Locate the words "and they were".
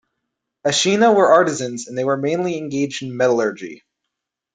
1.87-2.17